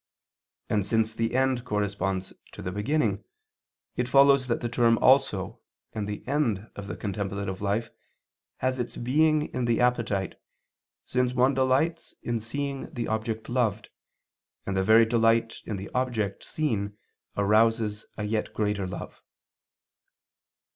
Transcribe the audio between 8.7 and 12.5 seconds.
its being in the appetite, since one delights in